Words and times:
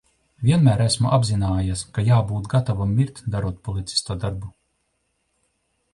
Vienmēr 0.47 0.79
esmu 0.85 1.11
apzinājies, 1.17 1.83
ka 1.97 2.05
jābūt 2.09 2.49
gatavam 2.55 2.97
mirt, 3.01 3.23
darot 3.37 3.63
policista 3.69 4.19
darbu. 4.25 4.51